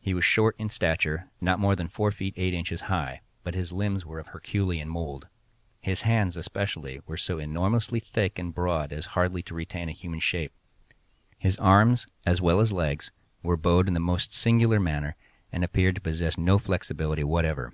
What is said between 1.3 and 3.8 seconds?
not more than four feet eight inches high, but his